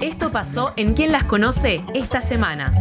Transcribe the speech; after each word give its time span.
Esto 0.00 0.32
pasó 0.32 0.72
en 0.76 0.94
Quién 0.94 1.12
las 1.12 1.24
conoce 1.24 1.84
esta 1.94 2.20
semana. 2.20 2.72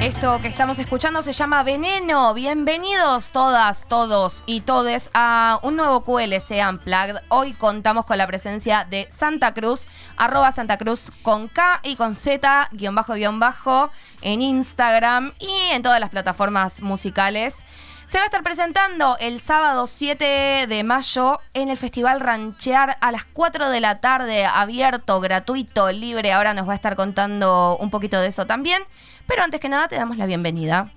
Esto 0.00 0.40
que 0.40 0.48
estamos 0.48 0.78
escuchando 0.78 1.22
se 1.22 1.32
llama 1.32 1.62
Veneno. 1.62 2.34
Bienvenidos 2.34 3.28
todas, 3.28 3.86
todos 3.88 4.44
y 4.46 4.60
todes 4.60 5.10
a 5.14 5.58
un 5.62 5.76
nuevo 5.76 6.04
QLC 6.04 6.62
Unplugged. 6.68 7.16
Hoy 7.30 7.54
contamos 7.54 8.04
con 8.04 8.18
la 8.18 8.26
presencia 8.26 8.84
de 8.84 9.06
Santa 9.10 9.54
Cruz, 9.54 9.88
arroba 10.16 10.52
Santa 10.52 10.76
Cruz 10.76 11.10
con 11.22 11.48
K 11.48 11.80
y 11.82 11.96
con 11.96 12.14
Z, 12.14 12.68
guion 12.72 12.94
bajo, 12.94 13.14
guion 13.14 13.40
bajo, 13.40 13.90
en 14.20 14.42
Instagram 14.42 15.32
y 15.38 15.72
en 15.72 15.82
todas 15.82 16.00
las 16.00 16.10
plataformas 16.10 16.82
musicales. 16.82 17.64
Se 18.06 18.18
va 18.18 18.24
a 18.24 18.26
estar 18.26 18.42
presentando 18.42 19.16
el 19.18 19.40
sábado 19.40 19.86
7 19.86 20.66
de 20.68 20.84
mayo 20.84 21.40
en 21.54 21.70
el 21.70 21.76
Festival 21.78 22.20
Ranchear 22.20 22.98
a 23.00 23.10
las 23.10 23.24
4 23.24 23.70
de 23.70 23.80
la 23.80 24.00
tarde, 24.00 24.44
abierto, 24.44 25.20
gratuito, 25.20 25.90
libre. 25.90 26.32
Ahora 26.32 26.52
nos 26.52 26.68
va 26.68 26.72
a 26.72 26.76
estar 26.76 26.96
contando 26.96 27.78
un 27.80 27.88
poquito 27.88 28.20
de 28.20 28.28
eso 28.28 28.46
también. 28.46 28.82
Pero 29.26 29.42
antes 29.42 29.58
que 29.58 29.70
nada 29.70 29.88
te 29.88 29.96
damos 29.96 30.18
la 30.18 30.26
bienvenida. 30.26 30.92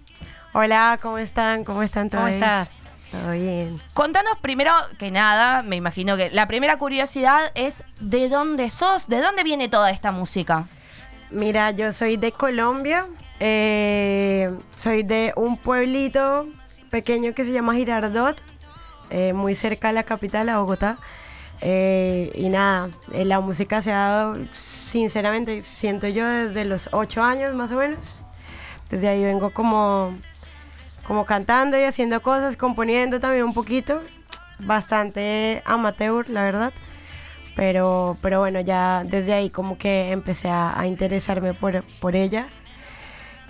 Hola, 0.51 0.99
¿cómo 1.01 1.17
están? 1.17 1.63
¿Cómo 1.63 1.81
están 1.81 2.09
todos? 2.09 2.25
¿Cómo 2.25 2.33
estás? 2.33 2.89
Todo 3.09 3.31
bien. 3.31 3.81
Contanos 3.93 4.37
primero 4.41 4.73
que 4.99 5.09
nada, 5.09 5.63
me 5.63 5.77
imagino 5.77 6.17
que 6.17 6.29
la 6.31 6.45
primera 6.45 6.77
curiosidad 6.77 7.51
es 7.55 7.85
de 8.01 8.27
dónde 8.27 8.69
sos, 8.69 9.07
de 9.07 9.21
dónde 9.21 9.43
viene 9.43 9.69
toda 9.69 9.91
esta 9.91 10.11
música. 10.11 10.67
Mira, 11.29 11.71
yo 11.71 11.93
soy 11.93 12.17
de 12.17 12.33
Colombia, 12.33 13.05
eh, 13.39 14.53
soy 14.75 15.03
de 15.03 15.31
un 15.37 15.57
pueblito 15.57 16.47
pequeño 16.89 17.33
que 17.33 17.45
se 17.45 17.51
llama 17.51 17.75
Girardot, 17.75 18.41
eh, 19.09 19.33
muy 19.33 19.55
cerca 19.55 19.89
de 19.89 19.93
la 19.93 20.03
capital, 20.03 20.49
a 20.49 20.59
Bogotá. 20.59 20.97
Eh, 21.61 22.31
y 22.35 22.49
nada, 22.49 22.89
eh, 23.13 23.25
la 23.25 23.39
música 23.39 23.81
se 23.81 23.91
ha 23.91 24.07
dado, 24.09 24.37
sinceramente, 24.51 25.63
siento 25.63 26.07
yo 26.07 26.27
desde 26.27 26.65
los 26.65 26.89
ocho 26.91 27.23
años 27.23 27.53
más 27.53 27.71
o 27.71 27.77
menos. 27.77 28.21
Desde 28.89 29.07
ahí 29.07 29.23
vengo 29.23 29.51
como, 29.51 30.15
como 31.05 31.25
cantando 31.25 31.79
y 31.79 31.83
haciendo 31.83 32.21
cosas, 32.21 32.57
componiendo 32.57 33.19
también 33.19 33.43
un 33.43 33.53
poquito. 33.53 34.01
Bastante 34.59 35.61
amateur, 35.65 36.29
la 36.29 36.43
verdad. 36.43 36.73
Pero, 37.55 38.17
pero 38.21 38.39
bueno, 38.39 38.61
ya 38.61 39.03
desde 39.03 39.33
ahí 39.33 39.49
como 39.49 39.77
que 39.77 40.11
empecé 40.11 40.49
a, 40.49 40.79
a 40.79 40.85
interesarme 40.85 41.53
por, 41.55 41.83
por 41.99 42.15
ella 42.15 42.47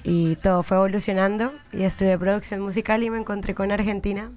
y 0.09 0.37
todo 0.37 0.63
fue 0.63 0.77
evolucionando 0.77 1.53
y 1.73 1.83
estudié 1.83 2.17
producción 2.17 2.61
musical 2.61 3.03
y 3.03 3.09
me 3.09 3.17
encontré 3.17 3.53
con 3.53 3.73
Argentina 3.73 4.31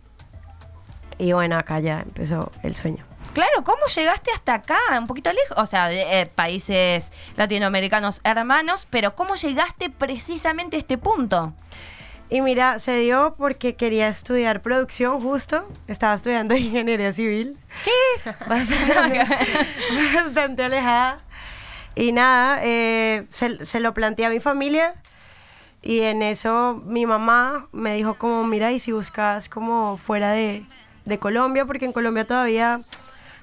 y 1.16 1.32
bueno, 1.32 1.56
acá 1.56 1.78
ya 1.78 2.00
empezó 2.00 2.50
el 2.64 2.74
sueño. 2.74 3.06
Claro, 3.34 3.62
¿cómo 3.62 3.86
llegaste 3.86 4.32
hasta 4.32 4.54
acá? 4.54 4.78
Un 4.98 5.06
poquito 5.06 5.30
lejos, 5.32 5.56
o 5.56 5.66
sea, 5.66 5.86
de 5.86 6.22
eh, 6.22 6.26
países 6.26 7.12
latinoamericanos 7.36 8.20
hermanos, 8.24 8.88
pero 8.90 9.14
¿cómo 9.14 9.36
llegaste 9.36 9.90
precisamente 9.90 10.74
a 10.74 10.80
este 10.80 10.98
punto? 10.98 11.54
Y 12.30 12.40
mira, 12.40 12.80
se 12.80 12.98
dio 12.98 13.36
porque 13.38 13.76
quería 13.76 14.08
estudiar 14.08 14.62
producción 14.62 15.22
justo, 15.22 15.68
estaba 15.86 16.14
estudiando 16.14 16.56
ingeniería 16.56 17.12
civil. 17.12 17.56
¿Qué? 17.84 18.30
Bastante, 18.48 19.24
bastante 20.16 20.64
alejada. 20.64 21.20
Y 21.94 22.10
nada, 22.10 22.58
eh, 22.64 23.24
se, 23.30 23.64
se 23.64 23.78
lo 23.78 23.94
planteé 23.94 24.26
a 24.26 24.30
mi 24.30 24.40
familia 24.40 24.94
y 25.82 26.00
en 26.00 26.22
eso 26.22 26.82
mi 26.86 27.06
mamá 27.06 27.68
me 27.72 27.94
dijo 27.94 28.14
como, 28.14 28.44
mira, 28.44 28.72
y 28.72 28.78
si 28.78 28.92
buscas 28.92 29.48
como 29.48 29.96
fuera 29.96 30.32
de, 30.32 30.64
de 31.04 31.18
Colombia, 31.18 31.64
porque 31.64 31.86
en 31.86 31.92
Colombia 31.92 32.26
todavía 32.26 32.80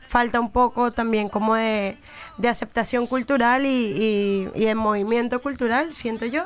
falta 0.07 0.39
un 0.39 0.51
poco 0.51 0.91
también 0.91 1.29
como 1.29 1.55
de, 1.55 1.97
de 2.37 2.47
aceptación 2.47 3.07
cultural 3.07 3.65
y, 3.65 3.69
y, 3.69 4.49
y, 4.55 4.65
de 4.65 4.75
movimiento 4.75 5.41
cultural, 5.41 5.93
siento 5.93 6.25
yo. 6.25 6.43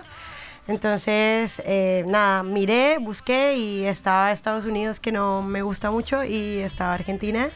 Entonces, 0.67 1.61
eh, 1.65 2.03
nada, 2.07 2.43
miré, 2.43 2.97
busqué 2.99 3.55
y 3.57 3.85
estaba 3.85 4.31
Estados 4.31 4.65
Unidos 4.65 4.99
que 4.99 5.11
no 5.11 5.41
me 5.41 5.61
gusta 5.61 5.91
mucho 5.91 6.23
y 6.23 6.59
estaba 6.59 6.93
Argentina 6.93 7.49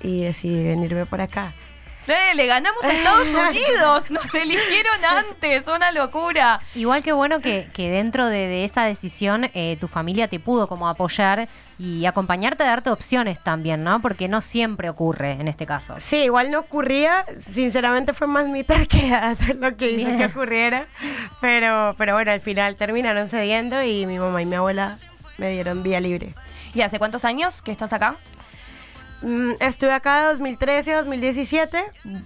y 0.00 0.22
decidí 0.24 0.62
venirme 0.64 1.04
por 1.06 1.20
acá. 1.20 1.52
Eh, 2.08 2.34
le 2.34 2.46
ganamos 2.46 2.82
a 2.84 2.92
Estados 2.92 3.28
Unidos, 3.48 4.10
nos 4.10 4.34
eligieron 4.34 5.04
antes, 5.04 5.66
una 5.68 5.92
locura. 5.92 6.60
Igual 6.74 7.02
que 7.02 7.12
bueno 7.12 7.40
que, 7.40 7.68
que 7.72 7.90
dentro 7.90 8.26
de, 8.26 8.48
de, 8.48 8.64
esa 8.64 8.84
decisión 8.84 9.50
eh, 9.54 9.76
tu 9.80 9.88
familia 9.88 10.28
te 10.28 10.40
pudo 10.40 10.66
como 10.66 10.88
apoyar 10.88 11.48
y 11.78 12.06
acompañarte 12.06 12.64
a 12.64 12.66
darte 12.66 12.90
opciones 12.90 13.42
también, 13.42 13.84
¿no? 13.84 14.00
Porque 14.02 14.28
no 14.28 14.40
siempre 14.40 14.88
ocurre 14.88 15.32
en 15.32 15.48
este 15.48 15.66
caso. 15.66 15.94
Sí, 15.98 16.24
igual 16.24 16.50
no 16.50 16.60
ocurría, 16.60 17.24
sinceramente 17.38 18.12
fue 18.12 18.26
más 18.26 18.46
mi 18.48 18.64
terquedad 18.64 19.36
lo 19.60 19.76
que 19.76 19.90
hizo 19.92 20.06
Bien. 20.06 20.18
que 20.18 20.26
ocurriera, 20.26 20.86
pero, 21.40 21.94
pero 21.98 22.14
bueno, 22.14 22.32
al 22.32 22.40
final 22.40 22.76
terminaron 22.76 23.28
cediendo 23.28 23.82
y 23.82 24.06
mi 24.06 24.18
mamá 24.18 24.42
y 24.42 24.46
mi 24.46 24.56
abuela 24.56 24.98
me 25.38 25.50
dieron 25.50 25.82
vía 25.82 26.00
libre. 26.00 26.34
¿Y 26.74 26.82
hace 26.82 26.98
cuántos 26.98 27.24
años 27.24 27.62
que 27.62 27.70
estás 27.70 27.92
acá? 27.92 28.16
Mm, 29.22 29.52
estuve 29.60 29.92
acá 29.92 30.22
de 30.22 30.28
2013 30.30 30.92
a 30.92 30.96
2017, 30.98 31.78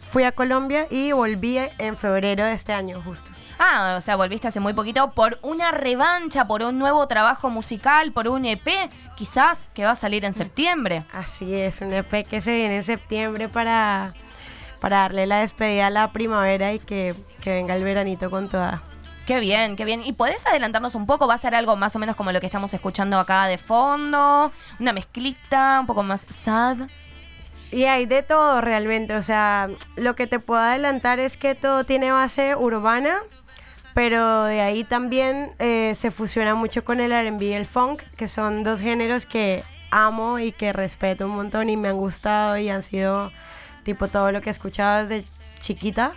fui 0.06 0.24
a 0.24 0.32
Colombia 0.32 0.86
y 0.90 1.12
volví 1.12 1.58
en 1.78 1.96
febrero 1.96 2.44
de 2.44 2.52
este 2.52 2.72
año 2.72 3.02
justo. 3.02 3.30
Ah, 3.58 3.96
o 3.98 4.00
sea, 4.00 4.16
volviste 4.16 4.48
hace 4.48 4.60
muy 4.60 4.72
poquito 4.72 5.12
por 5.12 5.38
una 5.42 5.72
revancha, 5.72 6.46
por 6.46 6.62
un 6.62 6.78
nuevo 6.78 7.06
trabajo 7.06 7.50
musical, 7.50 8.12
por 8.12 8.28
un 8.28 8.46
EP, 8.46 8.68
quizás 9.14 9.70
que 9.74 9.84
va 9.84 9.90
a 9.90 9.94
salir 9.94 10.24
en 10.24 10.32
septiembre. 10.32 11.04
Así 11.12 11.54
es, 11.54 11.82
un 11.82 11.92
EP 11.92 12.26
que 12.26 12.40
se 12.40 12.56
viene 12.56 12.76
en 12.76 12.84
septiembre 12.84 13.50
para, 13.50 14.14
para 14.80 14.98
darle 14.98 15.26
la 15.26 15.40
despedida 15.40 15.88
a 15.88 15.90
la 15.90 16.12
primavera 16.12 16.72
y 16.72 16.78
que, 16.78 17.14
que 17.42 17.50
venga 17.50 17.76
el 17.76 17.84
veranito 17.84 18.30
con 18.30 18.48
toda. 18.48 18.82
Qué 19.26 19.40
bien, 19.40 19.74
qué 19.74 19.84
bien. 19.84 20.02
¿Y 20.04 20.12
podés 20.12 20.46
adelantarnos 20.46 20.94
un 20.94 21.04
poco? 21.04 21.26
¿Va 21.26 21.34
a 21.34 21.38
ser 21.38 21.56
algo 21.56 21.74
más 21.74 21.96
o 21.96 21.98
menos 21.98 22.14
como 22.14 22.30
lo 22.30 22.38
que 22.38 22.46
estamos 22.46 22.72
escuchando 22.72 23.18
acá 23.18 23.48
de 23.48 23.58
fondo? 23.58 24.52
¿Una 24.78 24.92
mezclita 24.92 25.80
un 25.80 25.86
poco 25.86 26.04
más 26.04 26.24
sad? 26.30 26.88
Y 27.72 27.84
hay 27.84 28.06
de 28.06 28.22
todo 28.22 28.60
realmente. 28.60 29.16
O 29.16 29.22
sea, 29.22 29.68
lo 29.96 30.14
que 30.14 30.28
te 30.28 30.38
puedo 30.38 30.60
adelantar 30.60 31.18
es 31.18 31.36
que 31.36 31.56
todo 31.56 31.82
tiene 31.82 32.12
base 32.12 32.54
urbana, 32.54 33.16
pero 33.94 34.44
de 34.44 34.60
ahí 34.60 34.84
también 34.84 35.50
eh, 35.58 35.92
se 35.96 36.12
fusiona 36.12 36.54
mucho 36.54 36.84
con 36.84 37.00
el 37.00 37.10
RB 37.10 37.42
y 37.42 37.52
el 37.54 37.66
funk, 37.66 38.04
que 38.16 38.28
son 38.28 38.62
dos 38.62 38.80
géneros 38.80 39.26
que 39.26 39.64
amo 39.90 40.38
y 40.38 40.52
que 40.52 40.72
respeto 40.72 41.26
un 41.26 41.34
montón 41.34 41.68
y 41.68 41.76
me 41.76 41.88
han 41.88 41.96
gustado 41.96 42.58
y 42.58 42.68
han 42.68 42.84
sido 42.84 43.32
tipo 43.82 44.06
todo 44.06 44.30
lo 44.30 44.40
que 44.40 44.50
he 44.50 44.52
escuchado 44.52 45.08
desde 45.08 45.28
chiquita. 45.58 46.12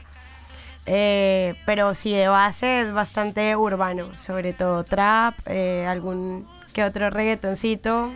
Eh, 0.91 1.53
pero 1.67 1.93
sí, 1.93 2.11
de 2.11 2.27
base 2.29 2.81
es 2.81 2.91
bastante 2.91 3.55
urbano, 3.55 4.17
sobre 4.17 4.53
todo 4.53 4.83
trap, 4.83 5.35
eh, 5.45 5.85
algún 5.87 6.47
que 6.73 6.83
otro 6.83 7.11
reggaetoncito, 7.11 8.11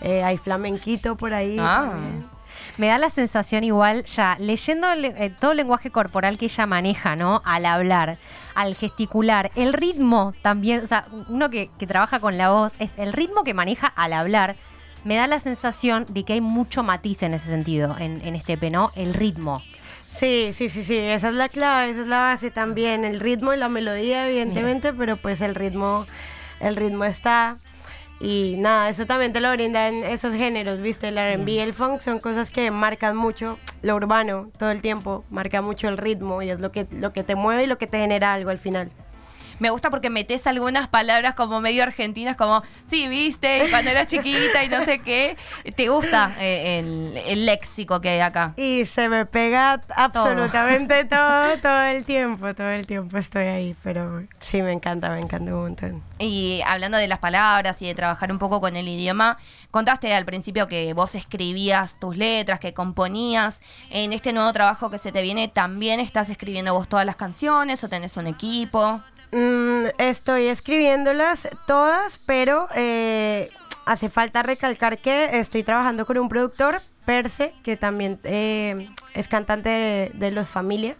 eh, 0.00 0.22
hay 0.22 0.38
flamenquito 0.38 1.18
por 1.18 1.34
ahí. 1.34 1.58
Ah. 1.60 1.92
Me 2.78 2.86
da 2.86 2.96
la 2.96 3.10
sensación 3.10 3.64
igual, 3.64 4.04
ya 4.04 4.38
leyendo 4.38 4.90
eh, 4.90 5.30
todo 5.38 5.50
el 5.50 5.58
lenguaje 5.58 5.90
corporal 5.90 6.38
que 6.38 6.46
ella 6.46 6.64
maneja, 6.64 7.16
¿no? 7.16 7.42
Al 7.44 7.66
hablar, 7.66 8.16
al 8.54 8.74
gesticular, 8.76 9.50
el 9.54 9.74
ritmo 9.74 10.32
también, 10.40 10.80
o 10.80 10.86
sea, 10.86 11.06
uno 11.28 11.50
que, 11.50 11.68
que 11.78 11.86
trabaja 11.86 12.18
con 12.18 12.38
la 12.38 12.50
voz, 12.50 12.76
es 12.78 12.92
el 12.96 13.12
ritmo 13.12 13.44
que 13.44 13.52
maneja 13.52 13.88
al 13.88 14.14
hablar. 14.14 14.56
Me 15.04 15.16
da 15.16 15.26
la 15.26 15.38
sensación 15.38 16.06
de 16.08 16.24
que 16.24 16.32
hay 16.32 16.40
mucho 16.40 16.82
matiz 16.82 17.22
en 17.22 17.34
ese 17.34 17.48
sentido, 17.48 17.94
en, 17.98 18.22
en 18.24 18.36
este 18.36 18.54
EP, 18.54 18.70
¿no? 18.70 18.90
El 18.96 19.12
ritmo. 19.12 19.62
Sí, 20.10 20.50
sí, 20.52 20.68
sí, 20.68 20.82
sí, 20.82 20.96
esa 20.98 21.28
es 21.28 21.34
la 21.34 21.48
clave, 21.48 21.90
esa 21.90 22.00
es 22.00 22.08
la 22.08 22.18
base 22.18 22.50
también, 22.50 23.04
el 23.04 23.20
ritmo 23.20 23.54
y 23.54 23.56
la 23.56 23.68
melodía 23.68 24.26
evidentemente, 24.26 24.90
Bien. 24.90 24.98
pero 24.98 25.16
pues 25.16 25.40
el 25.40 25.54
ritmo, 25.54 26.04
el 26.58 26.74
ritmo 26.74 27.04
está 27.04 27.58
y 28.18 28.56
nada, 28.58 28.88
eso 28.88 29.06
también 29.06 29.32
te 29.32 29.40
lo 29.40 29.52
brindan 29.52 30.02
esos 30.02 30.34
géneros, 30.34 30.80
¿viste? 30.80 31.08
El 31.08 31.16
R&B 31.16 31.52
y 31.52 31.58
el 31.60 31.72
funk 31.72 32.00
son 32.00 32.18
cosas 32.18 32.50
que 32.50 32.72
marcan 32.72 33.16
mucho 33.16 33.56
lo 33.82 33.94
urbano 33.94 34.50
todo 34.58 34.72
el 34.72 34.82
tiempo, 34.82 35.24
marca 35.30 35.62
mucho 35.62 35.88
el 35.88 35.96
ritmo 35.96 36.42
y 36.42 36.50
es 36.50 36.58
lo 36.58 36.72
que, 36.72 36.88
lo 36.90 37.12
que 37.12 37.22
te 37.22 37.36
mueve 37.36 37.62
y 37.62 37.66
lo 37.68 37.78
que 37.78 37.86
te 37.86 37.98
genera 38.00 38.34
algo 38.34 38.50
al 38.50 38.58
final 38.58 38.90
me 39.60 39.70
gusta 39.70 39.90
porque 39.90 40.10
metes 40.10 40.46
algunas 40.46 40.88
palabras 40.88 41.34
como 41.34 41.60
medio 41.60 41.82
argentinas, 41.82 42.34
como, 42.34 42.62
sí, 42.88 43.06
viste, 43.08 43.62
cuando 43.70 43.90
eras 43.90 44.08
chiquita 44.08 44.64
y 44.64 44.68
no 44.68 44.84
sé 44.84 45.00
qué. 45.00 45.36
¿Te 45.76 45.88
gusta 45.88 46.34
eh, 46.40 46.78
el, 46.78 47.16
el, 47.26 47.46
léxico 47.46 48.00
que 48.00 48.08
hay 48.08 48.20
acá? 48.20 48.54
Y 48.56 48.86
se 48.86 49.08
me 49.08 49.26
pega 49.26 49.82
absolutamente 49.94 51.04
todo. 51.04 51.18
todo, 51.18 51.58
todo 51.58 51.82
el 51.82 52.04
tiempo, 52.04 52.54
todo 52.54 52.70
el 52.70 52.86
tiempo 52.86 53.18
estoy 53.18 53.44
ahí, 53.44 53.76
pero 53.82 54.22
sí, 54.40 54.62
me 54.62 54.72
encanta, 54.72 55.10
me 55.10 55.20
encanta 55.20 55.54
un 55.54 55.60
montón. 55.60 56.02
Y 56.18 56.62
hablando 56.66 56.96
de 56.96 57.08
las 57.08 57.18
palabras 57.18 57.80
y 57.82 57.86
de 57.86 57.94
trabajar 57.94 58.32
un 58.32 58.38
poco 58.38 58.60
con 58.62 58.76
el 58.76 58.88
idioma, 58.88 59.38
contaste 59.70 60.12
al 60.14 60.24
principio 60.24 60.68
que 60.68 60.92
vos 60.94 61.14
escribías 61.14 61.98
tus 62.00 62.16
letras, 62.16 62.60
que 62.60 62.72
componías. 62.72 63.60
En 63.90 64.14
este 64.14 64.32
nuevo 64.32 64.52
trabajo 64.54 64.90
que 64.90 64.96
se 64.96 65.12
te 65.12 65.20
viene, 65.20 65.48
¿también 65.48 66.00
estás 66.00 66.30
escribiendo 66.30 66.72
vos 66.72 66.88
todas 66.88 67.04
las 67.04 67.16
canciones 67.16 67.84
o 67.84 67.88
tenés 67.90 68.16
un 68.16 68.26
equipo? 68.26 69.02
Mm, 69.32 69.86
estoy 69.98 70.46
escribiéndolas 70.46 71.48
todas, 71.66 72.18
pero 72.18 72.68
eh, 72.74 73.48
hace 73.84 74.08
falta 74.08 74.42
recalcar 74.42 74.98
que 74.98 75.38
estoy 75.38 75.62
trabajando 75.62 76.04
con 76.04 76.18
un 76.18 76.28
productor 76.28 76.82
Perse, 77.04 77.54
que 77.62 77.76
también 77.76 78.18
eh, 78.24 78.88
es 79.14 79.28
cantante 79.28 80.10
de, 80.12 80.30
Los 80.32 80.48
Familia. 80.48 80.96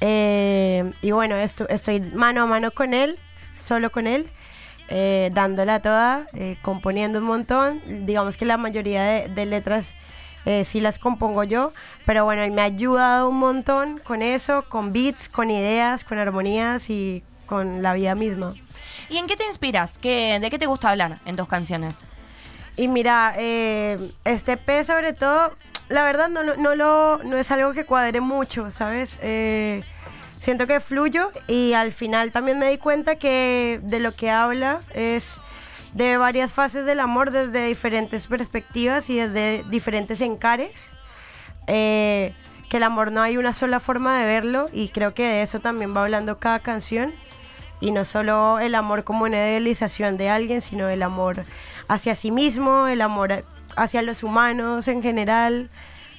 Eh, 0.00 0.92
y 1.00 1.10
bueno, 1.10 1.36
esto, 1.36 1.66
estoy 1.68 2.00
mano 2.00 2.42
a 2.42 2.46
mano 2.46 2.70
con 2.70 2.92
él, 2.92 3.18
solo 3.34 3.90
con 3.90 4.06
él, 4.06 4.28
dándola 5.32 5.80
toda, 5.80 6.26
componiendo 6.62 7.18
un 7.18 7.24
montón. 7.24 7.80
Digamos 8.06 8.36
que 8.36 8.44
la 8.44 8.58
mayoría 8.58 9.28
de, 9.28 9.46
letras 9.46 9.96
sí 10.64 10.80
las 10.80 10.98
compongo 10.98 11.44
yo, 11.44 11.72
pero 12.06 12.24
bueno, 12.24 12.42
él 12.42 12.52
me 12.52 12.62
ha 12.62 12.64
ayudado 12.64 13.28
un 13.28 13.38
montón 13.38 13.98
con 13.98 14.22
eso, 14.22 14.66
con 14.68 14.92
beats, 14.92 15.28
con 15.28 15.50
ideas, 15.50 16.04
con 16.04 16.18
armonías 16.18 16.88
y 16.90 17.22
con 17.48 17.82
la 17.82 17.94
vida 17.94 18.14
misma. 18.14 18.54
¿Y 19.08 19.16
en 19.16 19.26
qué 19.26 19.36
te 19.36 19.44
inspiras? 19.46 19.98
¿Qué, 19.98 20.38
¿De 20.40 20.50
qué 20.50 20.58
te 20.58 20.66
gusta 20.66 20.90
hablar 20.90 21.18
en 21.24 21.34
tus 21.36 21.48
canciones? 21.48 22.04
Y 22.76 22.86
mira, 22.88 23.34
eh, 23.36 24.12
este 24.24 24.56
P 24.56 24.84
sobre 24.84 25.12
todo, 25.14 25.50
la 25.88 26.04
verdad 26.04 26.28
no, 26.28 26.42
lo- 26.44 26.56
no, 26.56 26.74
lo, 26.76 27.20
no 27.24 27.36
es 27.36 27.50
algo 27.50 27.72
que 27.72 27.84
cuadre 27.84 28.20
mucho, 28.20 28.70
¿sabes? 28.70 29.18
Eh, 29.22 29.82
siento 30.38 30.66
que 30.68 30.78
fluyo 30.78 31.32
y 31.48 31.72
al 31.72 31.90
final 31.90 32.30
también 32.30 32.58
me 32.58 32.70
di 32.70 32.78
cuenta 32.78 33.16
que 33.16 33.80
de 33.82 33.98
lo 33.98 34.14
que 34.14 34.30
habla 34.30 34.82
es 34.94 35.40
de 35.94 36.18
varias 36.18 36.52
fases 36.52 36.84
del 36.84 37.00
amor 37.00 37.30
desde 37.30 37.66
diferentes 37.66 38.26
perspectivas 38.26 39.08
y 39.10 39.16
desde 39.16 39.64
diferentes 39.70 40.20
encares. 40.20 40.94
Eh, 41.66 42.34
que 42.68 42.76
el 42.76 42.82
amor 42.82 43.10
no 43.12 43.22
hay 43.22 43.38
una 43.38 43.52
sola 43.54 43.80
forma 43.80 44.18
de 44.18 44.26
verlo 44.26 44.68
y 44.72 44.90
creo 44.90 45.14
que 45.14 45.24
de 45.24 45.42
eso 45.42 45.58
también 45.58 45.96
va 45.96 46.02
hablando 46.02 46.38
cada 46.38 46.58
canción 46.60 47.12
y 47.80 47.90
no 47.90 48.04
solo 48.04 48.58
el 48.58 48.74
amor 48.74 49.04
como 49.04 49.24
una 49.24 49.36
idealización 49.36 50.16
de 50.16 50.30
alguien, 50.30 50.60
sino 50.60 50.88
el 50.88 51.02
amor 51.02 51.44
hacia 51.88 52.14
sí 52.14 52.30
mismo, 52.30 52.86
el 52.88 53.00
amor 53.00 53.44
hacia 53.76 54.02
los 54.02 54.22
humanos 54.22 54.88
en 54.88 55.02
general. 55.02 55.70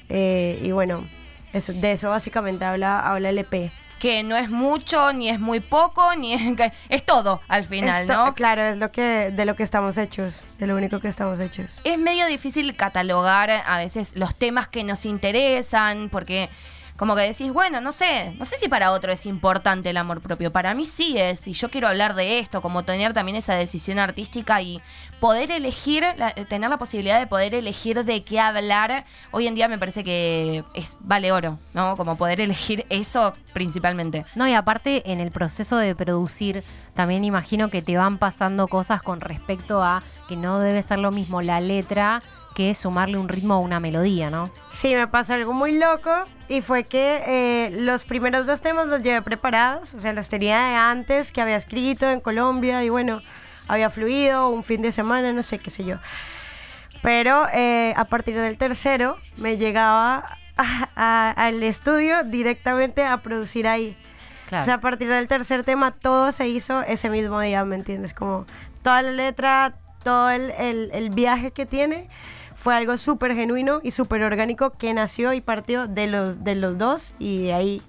eh, 0.10 0.60
y 0.64 0.72
bueno, 0.72 1.08
eso, 1.54 1.74
de 1.74 1.92
eso 1.92 2.10
básicamente 2.10 2.66
habla, 2.66 3.00
habla 3.08 3.30
el 3.30 3.38
EP. 3.38 3.72
Que 4.00 4.24
no 4.24 4.38
es 4.38 4.50
mucho, 4.50 5.12
ni 5.12 5.28
es 5.30 5.42
muy 5.42 5.60
poco, 5.60 6.16
ni 6.16 6.34
es, 6.34 6.42
es 6.88 7.06
todo 7.06 7.42
al 7.50 7.66
final, 7.66 8.04
Esto- 8.04 8.14
¿no? 8.28 8.34
Claro, 8.34 8.62
es 8.62 8.78
lo 8.78 8.90
que, 8.92 9.30
de 9.36 9.44
lo 9.46 9.56
que 9.58 9.64
estamos 9.64 9.98
hechos, 9.98 10.46
de 10.58 10.68
lo 10.68 10.76
único 10.78 11.02
que 11.02 11.10
estamos 11.10 11.40
hechos. 11.42 11.82
Es 11.84 12.00
medio 12.00 12.26
difícil 12.28 12.74
catalogar 12.78 13.52
a 13.52 13.78
veces 13.78 14.16
los 14.16 14.36
temas 14.36 14.70
que 14.70 14.86
nos 14.86 15.06
interesan, 15.06 16.08
porque 16.10 16.50
como 17.00 17.16
que 17.16 17.22
decís, 17.22 17.54
bueno, 17.54 17.80
no 17.80 17.94
sé, 17.94 18.34
no 18.38 18.44
sé 18.44 18.58
si 18.58 18.68
para 18.68 18.92
otro 18.92 19.10
es 19.14 19.26
importante 19.26 19.90
el 19.90 19.96
amor 19.96 20.20
propio, 20.20 20.52
para 20.52 20.74
mí 20.74 20.86
sí 20.86 21.18
es, 21.18 21.48
y 21.48 21.54
yo 21.54 21.70
quiero 21.70 21.88
hablar 21.88 22.14
de 22.14 22.40
esto, 22.40 22.62
como 22.62 22.84
tener 22.84 23.14
también 23.14 23.38
esa 23.38 23.56
decisión 23.56 24.00
artística 24.00 24.62
y 24.62 24.82
poder 25.22 25.50
elegir, 25.50 26.06
la- 26.18 26.34
tener 26.34 26.70
la 26.70 26.78
posibilidad 26.78 27.18
de 27.18 27.26
poder 27.26 27.56
elegir 27.56 28.04
de 28.04 28.22
qué 28.22 28.42
hablar, 28.42 29.06
hoy 29.32 29.48
en 29.48 29.56
día 29.56 29.70
me 29.70 29.78
parece 29.80 30.04
que 30.04 30.66
es 30.74 30.98
vale 31.00 31.32
oro, 31.32 31.58
¿no? 31.74 31.96
Como 31.96 32.18
poder 32.18 32.42
elegir 32.42 32.86
eso 32.90 33.34
principalmente. 33.54 34.26
No, 34.36 34.46
y 34.46 34.54
aparte 34.54 35.10
en 35.10 35.22
el 35.22 35.32
proceso 35.32 35.78
de 35.78 35.96
producir, 35.96 36.66
también 36.96 37.24
imagino 37.24 37.70
que 37.70 37.82
te 37.82 37.96
van 37.96 38.18
pasando 38.18 38.68
cosas 38.68 39.02
con 39.02 39.22
respecto 39.22 39.82
a 39.82 40.04
que 40.28 40.36
no 40.36 40.60
debe 40.60 40.82
ser 40.82 41.00
lo 41.00 41.12
mismo 41.12 41.42
la 41.42 41.62
letra 41.62 42.22
que 42.56 42.74
sumarle 42.74 43.18
un 43.18 43.30
ritmo 43.30 43.54
a 43.54 43.60
una 43.60 43.80
melodía, 43.80 44.30
¿no? 44.30 44.52
Sí, 44.72 44.94
me 44.96 45.08
pasó 45.08 45.34
algo 45.34 45.54
muy 45.54 45.78
loco 45.80 46.12
y 46.50 46.62
fue 46.62 46.84
que 46.84 47.22
eh, 47.28 47.70
los 47.82 48.06
primeros 48.06 48.46
dos 48.46 48.60
temas 48.62 48.88
los 48.88 49.02
llevé 49.04 49.22
preparados, 49.22 49.94
o 49.94 50.00
sea, 50.00 50.12
los 50.14 50.30
tenía 50.30 50.60
de 50.68 50.76
antes 50.76 51.32
que 51.32 51.42
había 51.42 51.56
escrito 51.56 52.10
en 52.10 52.20
Colombia 52.20 52.84
y 52.84 52.90
bueno, 52.90 53.22
había 53.68 53.90
fluido 53.90 54.50
un 54.50 54.64
fin 54.64 54.82
de 54.82 54.92
semana, 54.92 55.32
no 55.32 55.44
sé 55.44 55.60
qué 55.60 55.70
sé 55.70 55.86
yo. 55.86 55.98
Pero 57.02 57.48
eh, 57.54 57.94
a 57.96 58.06
partir 58.06 58.36
del 58.36 58.58
tercero 58.58 59.18
me 59.38 59.58
llegaba 59.58 60.26
a- 60.58 60.90
a- 60.96 61.32
al 61.32 61.64
estudio 61.64 62.24
directamente 62.24 63.06
a 63.06 63.18
producir 63.22 63.68
ahí. 63.68 63.96
Claro. 64.50 64.64
O 64.64 64.66
sea, 64.66 64.74
a 64.76 64.82
partir 64.82 65.08
del 65.08 65.28
tercer 65.28 65.64
tema 65.64 65.92
todo 65.92 66.32
se 66.32 66.48
hizo 66.50 66.82
ese 66.82 67.10
mismo 67.10 67.40
día, 67.40 67.64
¿me 67.64 67.76
entiendes? 67.76 68.14
Como 68.14 68.46
toda 68.82 69.02
la 69.02 69.12
letra, 69.12 69.76
todo 70.04 70.30
el, 70.32 70.52
el- 70.58 70.90
el 70.92 71.10
viaje 71.12 71.52
que 71.52 71.66
tiene 71.66 72.10
fue 72.70 72.76
algo 72.76 72.98
súper 72.98 73.34
genuino 73.34 73.80
y 73.82 73.90
súper 73.90 74.22
orgánico 74.22 74.70
que 74.78 74.94
nació 74.94 75.34
y 75.34 75.42
partió 75.42 75.88
de 75.88 76.06
los, 76.06 76.44
de 76.44 76.54
los 76.54 76.78
dos 76.78 77.16
y 77.18 77.42
de 77.42 77.54
ahí. 77.54 77.82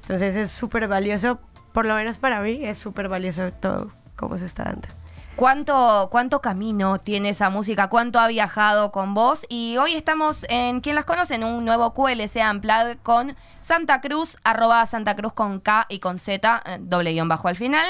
Entonces 0.00 0.34
es 0.34 0.50
súper 0.50 0.88
valioso, 0.88 1.40
por 1.74 1.84
lo 1.84 1.94
menos 1.94 2.16
para 2.16 2.40
mí, 2.40 2.60
es 2.64 2.78
súper 2.78 3.10
valioso 3.10 3.52
todo 3.52 3.90
cómo 4.16 4.38
se 4.38 4.46
está 4.46 4.64
dando. 4.64 4.88
¿Cuánto, 5.36 6.08
¿Cuánto 6.12 6.40
camino 6.40 6.98
tiene 6.98 7.30
esa 7.30 7.50
música? 7.50 7.88
¿Cuánto 7.88 8.20
ha 8.20 8.28
viajado 8.28 8.92
con 8.92 9.14
vos? 9.14 9.44
Y 9.48 9.76
hoy 9.78 9.94
estamos 9.94 10.46
en 10.48 10.80
¿Quién 10.80 10.94
las 10.94 11.04
conoce? 11.06 11.34
En 11.34 11.42
un 11.42 11.64
nuevo 11.64 11.92
QLC 11.92 12.36
Unplugged 12.52 12.98
con 13.02 13.34
Santa 13.60 14.00
Cruz, 14.00 14.36
arroba 14.44 14.86
Santa 14.86 15.16
Cruz 15.16 15.32
con 15.32 15.58
K 15.58 15.86
y 15.88 15.98
con 15.98 16.20
Z, 16.20 16.62
eh, 16.66 16.78
doble 16.80 17.12
guion 17.12 17.28
bajo 17.28 17.48
al 17.48 17.56
final, 17.56 17.84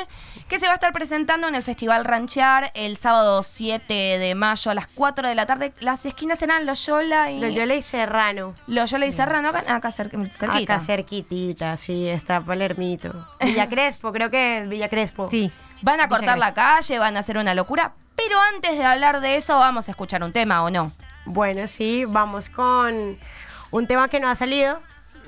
que 0.48 0.58
se 0.58 0.66
va 0.66 0.72
a 0.72 0.74
estar 0.76 0.92
presentando 0.94 1.46
en 1.46 1.54
el 1.54 1.62
Festival 1.62 2.06
Ranchear 2.06 2.70
el 2.74 2.96
sábado 2.96 3.42
7 3.42 3.92
de 3.92 4.34
mayo 4.34 4.70
a 4.70 4.74
las 4.74 4.86
4 4.86 5.28
de 5.28 5.34
la 5.34 5.44
tarde. 5.44 5.74
Las 5.80 6.06
esquinas 6.06 6.38
serán 6.38 6.64
Loyola 6.64 7.30
y... 7.30 7.40
Loyola 7.40 7.74
y 7.74 7.82
Serrano. 7.82 8.54
Loyola 8.68 9.04
y 9.04 9.12
Serrano, 9.12 9.50
acá, 9.50 9.64
acá 9.74 9.88
cer- 9.90 10.30
cerquita. 10.32 10.74
Acá 10.76 10.80
cerquitita, 10.80 11.76
sí, 11.76 12.08
está 12.08 12.40
Palermito. 12.40 13.12
Villa 13.40 13.68
Crespo, 13.68 14.12
creo 14.12 14.30
que 14.30 14.60
es 14.60 14.68
Villa 14.68 14.88
Crespo. 14.88 15.28
Sí. 15.28 15.52
Van 15.84 16.00
a 16.00 16.08
cortar 16.08 16.38
la 16.38 16.54
calle, 16.54 16.98
van 16.98 17.14
a 17.18 17.20
hacer 17.20 17.36
una 17.36 17.52
locura. 17.52 17.92
Pero 18.16 18.40
antes 18.54 18.78
de 18.78 18.84
hablar 18.86 19.20
de 19.20 19.36
eso, 19.36 19.58
vamos 19.58 19.86
a 19.86 19.90
escuchar 19.90 20.24
un 20.24 20.32
tema, 20.32 20.64
¿o 20.64 20.70
no? 20.70 20.90
Bueno, 21.26 21.66
sí, 21.66 22.06
vamos 22.06 22.48
con 22.48 23.18
un 23.70 23.86
tema 23.86 24.08
que 24.08 24.18
no 24.18 24.30
ha 24.30 24.34
salido. 24.34 24.80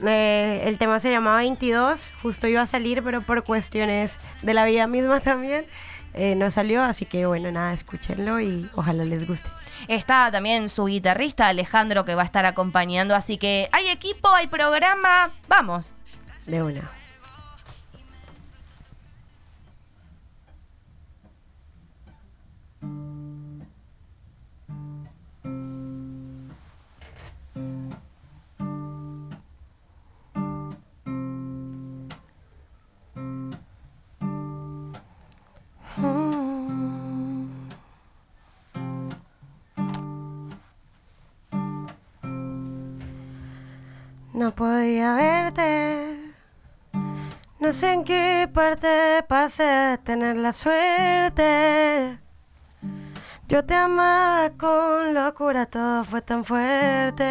Eh, 0.03 0.63
el 0.65 0.79
tema 0.79 0.99
se 0.99 1.11
llama 1.11 1.37
22, 1.37 2.15
justo 2.23 2.47
iba 2.47 2.63
a 2.63 2.67
salir, 2.67 3.05
pero 3.05 3.21
por 3.21 3.45
cuestiones 3.45 4.19
de 4.41 4.55
la 4.55 4.65
vida 4.65 4.87
misma 4.87 5.21
también 5.21 5.67
eh, 6.15 6.35
no 6.37 6.51
salió. 6.51 6.83
Así 6.83 7.05
que 7.05 7.27
bueno, 7.27 7.53
nada, 7.53 7.75
escúchenlo 7.75 8.41
y 8.41 8.71
ojalá 8.77 9.05
les 9.05 9.27
guste. 9.27 9.51
Está 9.89 10.31
también 10.33 10.71
su 10.71 10.87
guitarrista 10.87 11.49
Alejandro 11.49 12.07
que 12.07 12.15
va 12.15 12.23
a 12.23 12.25
estar 12.25 12.47
acompañando, 12.47 13.15
así 13.15 13.37
que 13.37 13.69
hay 13.73 13.89
equipo, 13.89 14.31
hay 14.31 14.47
programa, 14.47 15.35
vamos. 15.49 15.93
De 16.47 16.63
una. 16.63 16.91
No 44.37 44.55
podía 44.55 45.15
verte. 45.15 46.35
No 47.59 47.73
sé 47.73 47.95
en 47.95 48.05
qué 48.05 48.47
parte 48.53 49.25
pasé 49.27 49.65
de 49.65 49.97
tener 49.97 50.37
la 50.37 50.53
suerte. 50.53 52.19
Yo 53.49 53.65
te 53.65 53.73
amaba 53.73 54.51
con 54.59 55.15
locura, 55.15 55.65
todo 55.65 56.05
fue 56.05 56.21
tan 56.21 56.45
fuerte. 56.45 57.25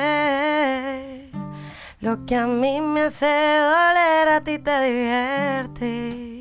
Lo 2.01 2.25
que 2.25 2.35
a 2.38 2.47
mí 2.47 2.81
me 2.81 3.01
hace 3.03 3.27
doler, 3.27 4.29
a 4.29 4.41
ti 4.43 4.57
te 4.57 4.81
divierte. 4.81 6.35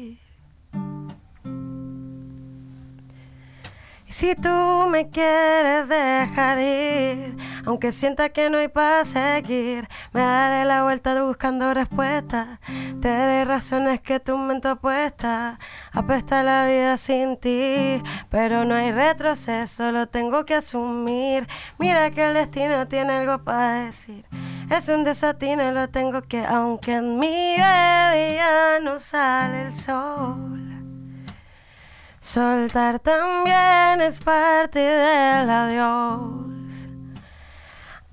Si 4.15 4.37
tú 4.37 4.87
me 4.91 5.11
quieres 5.11 5.89
dejar 5.89 6.61
ir, 6.61 7.37
aunque 7.67 7.91
sienta 7.91 8.29
que 8.29 8.49
no 8.49 8.59
hay 8.59 8.69
para 8.69 9.05
seguir, 9.05 9.89
me 10.13 10.21
daré 10.21 10.65
la 10.65 10.85
vuelta 10.85 11.21
buscando 11.25 11.75
respuestas. 11.75 12.61
Te 13.03 13.09
daré 13.09 13.45
razones 13.45 14.01
que 14.01 14.21
tu 14.21 14.39
mente 14.39 14.69
apuesta. 14.69 15.59
Apesta 15.93 16.45
la 16.45 16.65
vida 16.65 16.97
sin 16.97 17.39
ti, 17.39 18.01
pero 18.31 18.65
no 18.65 18.77
hay 18.77 18.93
retroceso, 18.93 19.91
lo 19.91 20.07
tengo 20.07 20.47
que 20.47 20.55
asumir. 20.55 21.49
Mira 21.81 22.13
que 22.13 22.25
el 22.25 22.35
destino 22.35 22.87
tiene 22.87 23.15
algo 23.15 23.43
para 23.43 23.87
decir. 23.87 24.25
Es 24.71 24.89
un 24.89 25.03
desatino, 25.03 25.73
lo 25.73 25.89
tengo 25.89 26.23
que, 26.23 26.47
aunque 26.47 26.95
en 26.95 27.19
mi 27.19 27.57
baby 27.59 28.37
ya 28.37 28.79
no 28.81 28.97
sale 29.01 29.63
el 29.63 29.75
sol. 29.75 30.64
Soltar 32.25 33.01
también 33.01 34.01
es 34.01 34.19
parte 34.19 34.79
del 34.79 35.51
adiós. 35.51 36.89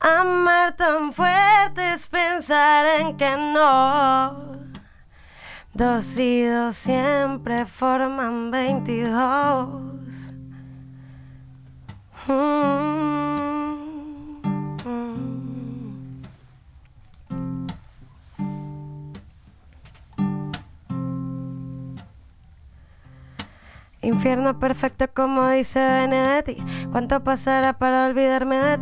Amar 0.01 0.75
tan 0.75 1.13
fuerte 1.13 1.93
es 1.93 2.07
pensar 2.07 2.85
en 2.99 3.15
que 3.15 3.37
no. 3.37 4.57
Dos 5.73 6.17
y 6.17 6.43
dos 6.43 6.75
siempre 6.75 7.65
forman 7.65 8.51
22. 8.51 9.69
Mm, 12.27 12.33
mm. 12.33 12.60
Infierno 24.11 24.59
perfecto 24.59 25.05
como 25.13 25.49
dice 25.49 25.79
Benedetti. 25.79 26.57
¿Cuánto 26.91 27.23
pasará 27.23 27.71
para 27.71 28.07
olvidarme 28.07 28.57
de 28.57 28.77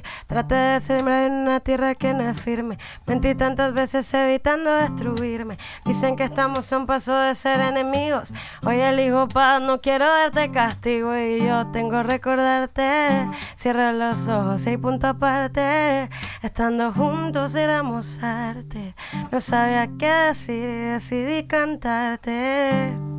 ti? 0.00 0.08
Traté 0.26 0.54
de 0.54 0.80
sembrar 0.80 1.26
en 1.26 1.32
una 1.32 1.60
tierra 1.60 1.94
que 1.94 2.14
no 2.14 2.22
es 2.22 2.40
firme. 2.40 2.78
Mentí 3.06 3.34
tantas 3.34 3.74
veces 3.74 4.12
evitando 4.14 4.70
destruirme. 4.72 5.58
Dicen 5.84 6.16
que 6.16 6.24
estamos 6.24 6.72
a 6.72 6.78
un 6.78 6.86
paso 6.86 7.14
de 7.14 7.34
ser 7.34 7.60
enemigos. 7.60 8.32
Hoy 8.64 8.80
elijo 8.80 9.28
paz, 9.28 9.60
no 9.60 9.82
quiero 9.82 10.06
darte 10.06 10.50
castigo. 10.50 11.14
Y 11.14 11.44
yo 11.44 11.66
tengo 11.70 12.02
recordarte. 12.02 13.28
Cierra 13.54 13.92
los 13.92 14.26
ojos 14.28 14.66
y 14.66 14.78
punto 14.78 15.08
aparte. 15.08 16.08
Estando 16.40 16.92
juntos 16.92 17.54
éramos 17.56 18.22
arte. 18.22 18.94
No 19.30 19.38
sabía 19.38 19.86
qué 19.98 20.10
decir 20.10 20.66
y 20.66 20.84
decidí 20.92 21.46
cantarte. 21.46 23.11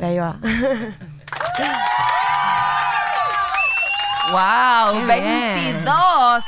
Por 0.00 0.08
ahí 0.08 0.18
va. 0.18 0.38
¡Wow! 4.32 5.06
Qué 5.06 5.20
bien. 5.20 5.74
22. 5.74 6.44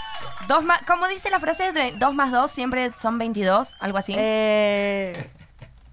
Dos 0.48 0.64
más, 0.64 0.80
¿Cómo 0.86 1.06
dice 1.06 1.28
la 1.28 1.38
frase? 1.38 1.72
de 1.72 1.92
2 1.98 2.14
más 2.14 2.32
2 2.32 2.50
siempre 2.50 2.92
son 2.96 3.18
22, 3.18 3.76
algo 3.78 3.98
así. 3.98 4.14
Eh, 4.16 5.30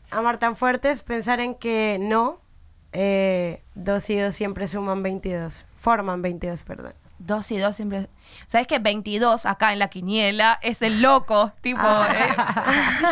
amar 0.09 0.37
tan 0.37 0.55
fuertes, 0.55 1.01
pensar 1.01 1.41
en 1.41 1.53
que 1.53 1.97
no. 1.99 2.39
Eh, 2.93 3.61
dos 3.75 4.09
y 4.09 4.17
dos 4.17 4.35
siempre 4.35 4.65
suman 4.69 5.03
22. 5.03 5.65
Forman 5.75 6.21
22, 6.21 6.63
perdón. 6.63 6.93
2 7.19 7.51
y 7.51 7.57
2 7.57 7.75
siempre. 7.75 8.09
¿Sabes 8.47 8.67
que 8.67 8.79
22 8.79 9.45
acá 9.45 9.73
en 9.73 9.79
la 9.79 9.89
quiniela 9.89 10.57
es 10.61 10.81
el 10.81 11.01
loco? 11.01 11.51
Tipo. 11.61 11.81
eh, 11.81 12.35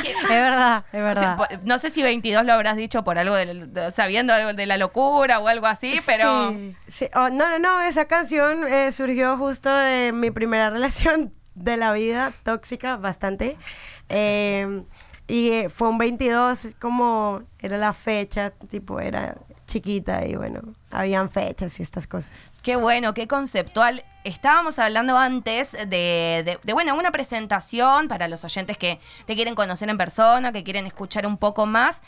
dije, 0.02 0.16
Es 0.24 0.30
verdad, 0.30 0.86
es 0.92 1.02
verdad. 1.02 1.50
no 1.64 1.78
sé 1.80 1.90
si 1.90 2.02
22 2.04 2.46
lo 2.46 2.54
habrás 2.54 2.78
dicho 2.78 3.04
por 3.04 3.18
algo, 3.20 3.36
del- 3.36 3.74
de- 3.74 3.92
sabiendo 3.92 4.34
algo 4.34 4.54
de 4.54 4.66
la 4.66 4.78
locura 4.78 5.40
o 5.40 5.48
algo 5.48 5.68
así, 5.68 6.00
pero. 6.06 6.52
Sí, 6.52 6.76
sí. 6.88 7.10
Oh, 7.16 7.30
no, 7.30 7.50
no, 7.50 7.60
no, 7.60 7.82
esa 7.82 8.06
canción 8.06 8.66
eh, 8.68 8.92
surgió 8.92 9.38
justo 9.38 9.72
de 9.74 10.12
mi 10.14 10.32
primera 10.32 10.70
relación 10.72 11.34
de 11.56 11.78
la 11.78 11.92
vida, 11.94 12.32
tóxica, 12.44 12.98
bastante. 12.98 13.58
Eh, 14.10 14.84
y 15.28 15.50
eh, 15.52 15.70
fue 15.70 15.90
un 15.90 15.98
22, 15.98 16.76
como 16.80 17.42
era 17.60 17.78
la 17.78 17.92
fecha, 17.94 18.52
tipo, 18.52 19.00
era 19.02 19.36
chiquita 19.68 20.26
y 20.26 20.36
bueno, 20.36 20.62
habían 20.90 21.30
fechas 21.30 21.80
y 21.80 21.84
estas 21.84 22.08
cosas. 22.08 22.52
Qué 22.64 22.76
bueno, 22.78 23.14
qué 23.14 23.28
conceptual. 23.28 24.04
Estábamos 24.24 24.80
hablando 24.80 25.18
antes 25.18 25.74
de, 25.74 25.86
de- 26.46 26.60
de, 26.64 26.74
bueno, 26.74 26.96
una 26.96 27.12
presentación 27.12 28.08
para 28.08 28.28
los 28.28 28.44
oyentes 28.44 28.78
que 28.78 29.00
te 29.26 29.36
quieren 29.36 29.54
conocer 29.56 29.90
en 29.90 29.98
persona, 29.98 30.52
que 30.52 30.64
quieren 30.64 30.86
escuchar 30.88 31.28
un 31.28 31.38
poco 31.38 31.66
más. 31.66 32.02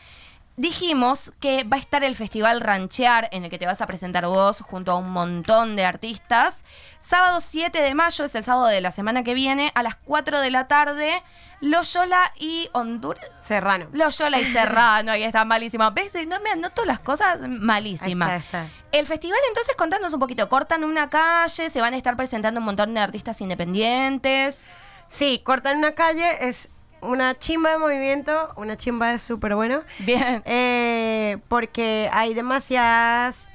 Dijimos 0.60 1.32
que 1.40 1.64
va 1.64 1.78
a 1.78 1.80
estar 1.80 2.04
el 2.04 2.18
Festival 2.18 2.60
Ranchear, 2.60 3.30
en 3.32 3.46
el 3.46 3.50
que 3.50 3.58
te 3.58 3.66
vas 3.66 3.80
a 3.80 3.88
presentar 3.88 4.26
vos 4.28 4.60
junto 4.60 4.92
a 4.92 4.98
un 4.98 5.10
montón 5.10 5.78
de 5.78 5.86
artistas. 5.86 6.66
Sábado 7.00 7.40
7 7.40 7.82
de 7.82 7.96
mayo, 7.96 8.26
es 8.26 8.36
el 8.36 8.44
sábado 8.44 8.68
de 8.68 8.82
la 8.82 8.92
semana 8.92 9.24
que 9.24 9.34
viene, 9.34 9.72
a 9.74 9.84
las 9.84 9.96
4 9.96 10.42
de 10.42 10.52
la 10.52 10.68
tarde, 10.68 11.24
Loyola 11.62 12.34
y 12.38 12.68
Honduras. 12.74 13.24
Serrano. 13.40 13.88
Loyola 13.94 14.38
y 14.38 14.44
Serrano, 14.44 15.14
ahí 15.14 15.24
está 15.24 15.46
malísimo. 15.46 15.90
¿Ves? 15.92 16.12
No 16.28 16.42
me 16.42 16.50
anoto 16.50 16.84
las 16.84 17.00
cosas 17.00 17.40
malísimas. 17.40 18.30
Ahí 18.30 18.40
está, 18.40 18.62
ahí 18.64 18.70
El 18.92 19.06
festival, 19.06 19.40
entonces, 19.48 19.78
contanos 19.78 20.12
un 20.14 20.20
poquito. 20.20 20.50
Cortan 20.50 20.84
una 20.84 21.10
calle, 21.10 21.70
se 21.70 21.80
van 21.80 21.94
a 21.94 21.98
estar 21.98 22.18
presentando 22.18 22.60
un 22.60 22.66
montón 22.66 22.94
de 22.94 23.00
artistas 23.00 23.40
independientes. 23.40 24.68
Sí, 25.08 25.40
cortan 25.42 25.78
una 25.78 25.94
calle, 25.94 26.50
es 26.50 26.70
una 27.02 27.38
chimba 27.38 27.72
de 27.72 27.78
movimiento, 27.78 28.54
una 28.56 28.78
chimba 28.78 29.14
es 29.14 29.22
súper 29.22 29.56
bueno. 29.56 29.84
Bien. 30.00 30.42
Eh, 30.46 31.38
porque 31.48 32.10
hay 32.12 32.34
demasiadas 32.34 33.50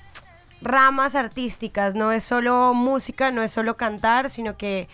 ramas 0.61 1.15
artísticas, 1.15 1.95
no 1.95 2.13
es 2.13 2.25
solo 2.25 2.73
música, 2.75 3.31
no 3.31 3.43
es 3.43 3.51
solo 3.51 3.77
cantar, 3.77 4.31
sino 4.31 4.57
que 4.57 4.89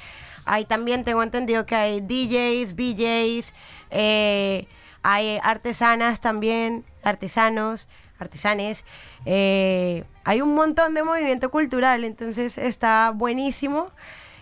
hay 0.45 0.65
también, 0.65 1.05
tengo 1.05 1.23
entendido 1.23 1.65
que 1.67 1.77
hay 1.77 2.01
DJs, 2.01 2.75
BJs, 2.75 3.55
eh, 3.91 4.67
hay 5.03 5.39
artesanas 5.43 6.21
también, 6.21 6.85
artesanos, 7.03 7.89
artesanes, 8.19 8.85
eh, 9.27 10.05
hay 10.25 10.41
un 10.41 10.55
montón 10.55 10.95
de 10.95 11.03
movimiento 11.03 11.51
cultural, 11.51 12.05
entonces 12.05 12.59
está 12.59 13.13
buenísimo. 13.15 13.91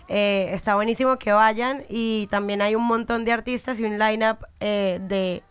Eh, 0.09 0.49
está 0.53 0.73
buenísimo 0.73 1.17
que 1.19 1.31
vayan 1.31 1.83
y 1.87 2.27
también 2.31 2.63
hay 2.63 2.73
un 2.73 2.85
montón 2.85 3.25
de 3.25 3.31
artistas 3.31 3.79
y 3.79 3.83
un 3.83 3.99
lineup 3.99 4.43
eh, 4.59 4.99
de 5.03 5.43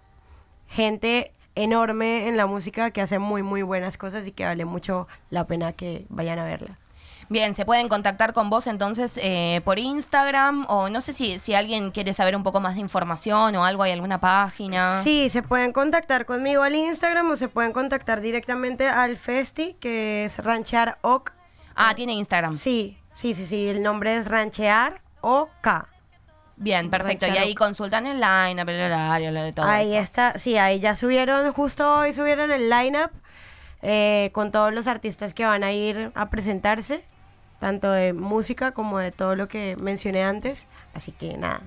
gente 0.67 1.33
enorme 1.55 2.27
en 2.27 2.37
la 2.37 2.47
música 2.47 2.91
que 2.91 3.01
hace 3.01 3.21
muy 3.21 3.45
muy 3.45 3.63
buenas 3.63 3.97
cosas 3.97 4.27
y 4.27 4.33
que 4.33 4.45
vale 4.45 4.65
mucho 4.65 5.07
la 5.31 5.47
pena 5.47 5.73
que 5.73 6.07
vayan 6.09 6.41
a 6.41 6.45
verla. 6.45 6.77
Bien, 7.29 7.55
se 7.55 7.65
pueden 7.65 7.89
contactar 7.89 8.33
con 8.33 8.51
vos 8.51 8.67
entonces 8.67 9.19
eh, 9.23 9.61
por 9.65 9.79
Instagram 9.79 10.67
o 10.69 10.89
no 10.89 11.01
sé 11.01 11.13
si, 11.13 11.39
si 11.39 11.55
alguien 11.55 11.93
quiere 11.93 12.13
saber 12.13 12.35
un 12.35 12.43
poco 12.43 12.59
más 12.59 12.75
de 12.75 12.81
información 12.81 13.55
o 13.55 13.65
algo, 13.65 13.85
hay 13.85 13.93
alguna 13.93 14.19
página. 14.19 15.03
Sí, 15.03 15.29
se 15.29 15.43
pueden 15.43 15.73
contactar 15.73 16.27
conmigo 16.27 16.63
al 16.63 16.75
Instagram 16.75 17.31
o 17.31 17.37
se 17.37 17.49
pueden 17.49 17.73
contactar 17.73 18.23
directamente 18.23 18.89
al 18.89 19.17
Festi, 19.17 19.75
que 19.75 20.25
es 20.25 20.43
Ranchear 20.43 20.99
OK. 21.03 21.33
Ah, 21.77 21.95
tiene 21.95 22.15
Instagram. 22.15 22.55
Sí, 22.55 22.99
sí, 23.19 23.35
sí, 23.35 23.45
sí, 23.45 23.67
el 23.67 23.83
nombre 23.83 24.17
es 24.17 24.29
Ranchear 24.29 24.95
OK. 25.21 25.69
Bien, 26.57 26.89
perfecto. 26.89 27.27
Y 27.27 27.37
ahí 27.37 27.55
consultan 27.55 28.07
el 28.07 28.21
line, 28.21 28.61
el 28.61 28.93
horario, 28.93 29.33
lo 29.33 29.43
de 29.43 29.53
todo 29.53 29.67
ahí 29.67 29.93
eso. 29.93 30.03
está, 30.03 30.39
sí, 30.39 30.57
ahí 30.57 30.81
ya 30.81 30.95
subieron, 30.97 31.53
justo 31.53 31.99
hoy 31.99 32.13
subieron 32.13 32.51
el 32.51 32.71
lineup 32.71 33.11
eh, 33.83 34.31
con 34.33 34.51
todos 34.51 34.73
los 34.73 34.87
artistas 34.87 35.35
que 35.35 35.45
van 35.45 35.63
a 35.65 35.73
ir 35.73 36.11
a 36.15 36.31
presentarse, 36.31 37.05
tanto 37.61 37.91
de 37.91 38.13
música 38.13 38.73
como 38.73 38.99
de 38.99 39.13
todo 39.13 39.37
lo 39.37 39.49
que 39.49 39.77
mencioné 39.81 40.25
antes. 40.25 40.69
Así 40.95 41.13
que 41.13 41.37
nada, 41.37 41.61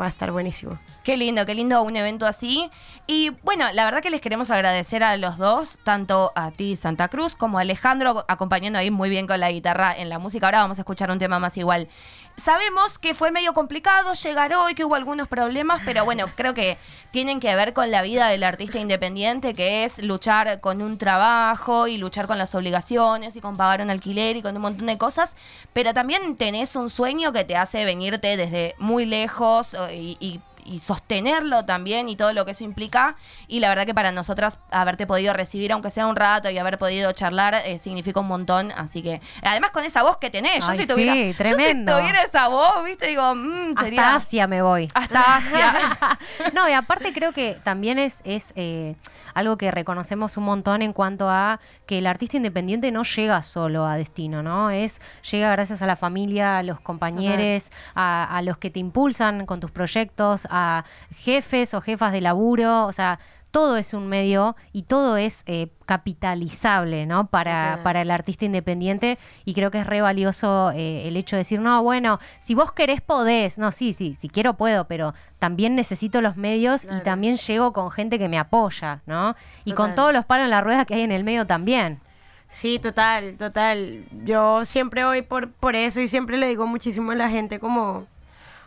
va 0.00 0.06
a 0.06 0.08
estar 0.08 0.30
buenísimo. 0.32 0.78
Qué 1.02 1.16
lindo, 1.16 1.46
qué 1.46 1.54
lindo 1.54 1.82
un 1.82 1.96
evento 1.96 2.26
así. 2.26 2.70
Y 3.06 3.30
bueno, 3.42 3.66
la 3.72 3.84
verdad 3.84 4.00
que 4.02 4.10
les 4.10 4.20
queremos 4.20 4.50
agradecer 4.50 5.02
a 5.02 5.16
los 5.16 5.38
dos, 5.38 5.78
tanto 5.82 6.32
a 6.34 6.50
ti, 6.50 6.76
Santa 6.76 7.08
Cruz, 7.08 7.36
como 7.36 7.58
a 7.58 7.62
Alejandro, 7.62 8.24
acompañando 8.28 8.78
ahí 8.78 8.90
muy 8.90 9.10
bien 9.10 9.26
con 9.26 9.40
la 9.40 9.50
guitarra 9.50 9.94
en 9.96 10.08
la 10.08 10.18
música. 10.18 10.46
Ahora 10.46 10.62
vamos 10.62 10.78
a 10.78 10.82
escuchar 10.82 11.10
un 11.10 11.18
tema 11.18 11.38
más 11.38 11.56
igual. 11.56 11.88
Sabemos 12.36 12.98
que 12.98 13.14
fue 13.14 13.30
medio 13.30 13.54
complicado 13.54 14.12
llegar 14.14 14.52
hoy, 14.54 14.74
que 14.74 14.84
hubo 14.84 14.96
algunos 14.96 15.28
problemas, 15.28 15.82
pero 15.84 16.04
bueno, 16.04 16.26
creo 16.34 16.52
que 16.52 16.78
tienen 17.12 17.38
que 17.38 17.54
ver 17.54 17.72
con 17.72 17.92
la 17.92 18.02
vida 18.02 18.26
del 18.28 18.42
artista 18.42 18.80
independiente, 18.80 19.54
que 19.54 19.84
es 19.84 20.02
luchar 20.02 20.60
con 20.60 20.82
un 20.82 20.98
trabajo 20.98 21.86
y 21.86 21.96
luchar 21.96 22.26
con 22.26 22.36
las 22.36 22.54
obligaciones 22.56 23.36
y 23.36 23.40
con 23.40 23.56
pagar 23.56 23.82
un 23.82 23.90
alquiler 23.90 24.36
y 24.36 24.42
con 24.42 24.56
un 24.56 24.62
montón 24.62 24.86
de 24.86 24.98
cosas, 24.98 25.36
pero 25.72 25.94
también 25.94 26.36
tenés 26.36 26.74
un 26.74 26.90
sueño 26.90 27.32
que 27.32 27.44
te 27.44 27.56
hace 27.56 27.84
venirte 27.84 28.36
desde 28.36 28.74
muy 28.78 29.06
lejos 29.06 29.76
y, 29.92 30.40
y 30.64 30.78
sostenerlo 30.78 31.64
también 31.64 32.08
y 32.08 32.16
todo 32.16 32.32
lo 32.32 32.44
que 32.44 32.52
eso 32.52 32.64
implica. 32.64 33.16
Y 33.46 33.60
la 33.60 33.68
verdad 33.68 33.86
que 33.86 33.94
para 33.94 34.12
nosotras 34.12 34.58
haberte 34.70 35.06
podido 35.06 35.32
recibir, 35.32 35.72
aunque 35.72 35.90
sea 35.90 36.06
un 36.06 36.16
rato, 36.16 36.50
y 36.50 36.58
haber 36.58 36.78
podido 36.78 37.12
charlar, 37.12 37.54
eh, 37.54 37.78
significa 37.78 38.20
un 38.20 38.26
montón. 38.26 38.72
Así 38.72 39.02
que, 39.02 39.20
además 39.42 39.70
con 39.70 39.84
esa 39.84 40.02
voz 40.02 40.18
que 40.18 40.30
tenés, 40.30 40.60
yo 40.60 40.72
Ay, 40.72 40.78
si 40.78 40.86
tuviera, 40.86 41.12
sí, 41.12 41.32
yo 41.32 41.36
tremendo. 41.36 41.92
si 41.92 41.98
tuviera 42.00 42.22
esa 42.22 42.48
voz, 42.48 42.84
viste, 42.84 43.06
digo, 43.06 43.34
mm, 43.34 43.78
sería... 43.78 44.02
Hasta 44.02 44.16
Asia 44.16 44.46
me 44.46 44.62
voy. 44.62 44.90
Hasta 44.94 45.36
Asia. 45.36 45.98
no, 46.54 46.68
y 46.68 46.72
aparte 46.72 47.12
creo 47.12 47.32
que 47.32 47.58
también 47.62 47.98
es, 47.98 48.20
es 48.24 48.52
eh, 48.56 48.96
algo 49.34 49.56
que 49.58 49.70
reconocemos 49.70 50.36
un 50.36 50.44
montón 50.44 50.82
en 50.82 50.92
cuanto 50.92 51.28
a 51.28 51.60
que 51.86 51.98
el 51.98 52.06
artista 52.06 52.36
independiente 52.36 52.90
no 52.90 53.02
llega 53.02 53.42
solo 53.42 53.86
a 53.86 53.96
destino, 53.96 54.42
¿no? 54.42 54.70
Es, 54.70 55.00
llega 55.30 55.50
gracias 55.50 55.82
a 55.82 55.86
la 55.86 55.96
familia, 55.96 56.58
a 56.58 56.62
los 56.62 56.80
compañeros, 56.80 57.70
a, 57.94 58.24
a 58.24 58.42
los 58.42 58.58
que 58.58 58.70
te 58.70 58.80
impulsan 58.80 59.46
con 59.46 59.60
tus 59.60 59.70
proyectos, 59.70 60.46
a 60.54 60.84
jefes 61.14 61.74
o 61.74 61.80
jefas 61.80 62.12
de 62.12 62.20
laburo, 62.20 62.86
o 62.86 62.92
sea, 62.92 63.18
todo 63.54 63.76
es 63.76 63.94
un 63.94 64.08
medio 64.08 64.56
y 64.72 64.82
todo 64.82 65.16
es 65.16 65.44
eh, 65.46 65.68
capitalizable, 65.86 67.06
¿no? 67.06 67.28
Para, 67.28 67.78
para 67.84 68.02
el 68.02 68.10
artista 68.10 68.44
independiente 68.44 69.16
y 69.44 69.54
creo 69.54 69.70
que 69.70 69.78
es 69.78 69.86
re 69.86 70.00
valioso 70.00 70.72
eh, 70.72 71.06
el 71.06 71.16
hecho 71.16 71.36
de 71.36 71.40
decir, 71.40 71.60
no, 71.60 71.80
bueno, 71.80 72.18
si 72.40 72.56
vos 72.56 72.72
querés 72.72 73.00
podés, 73.00 73.56
no, 73.56 73.70
sí, 73.70 73.92
sí, 73.92 74.16
si 74.16 74.28
quiero 74.28 74.54
puedo, 74.54 74.88
pero 74.88 75.14
también 75.38 75.76
necesito 75.76 76.20
los 76.20 76.36
medios 76.36 76.82
y 76.84 77.00
también 77.04 77.36
llego 77.36 77.72
con 77.72 77.92
gente 77.92 78.18
que 78.18 78.28
me 78.28 78.40
apoya, 78.40 79.02
¿no? 79.06 79.36
Y 79.64 79.70
con 79.74 79.94
todos 79.94 80.12
los 80.12 80.24
palos 80.24 80.46
en 80.46 80.50
la 80.50 80.60
rueda 80.60 80.84
que 80.84 80.94
hay 80.94 81.02
en 81.02 81.12
el 81.12 81.22
medio 81.22 81.46
también. 81.46 82.00
Sí, 82.48 82.80
total, 82.80 83.36
total. 83.36 84.04
Yo 84.24 84.64
siempre 84.64 85.04
voy 85.04 85.22
por, 85.22 85.52
por 85.52 85.76
eso 85.76 86.00
y 86.00 86.08
siempre 86.08 86.38
le 86.38 86.48
digo 86.48 86.66
muchísimo 86.66 87.12
a 87.12 87.14
la 87.14 87.28
gente 87.28 87.60
como, 87.60 88.08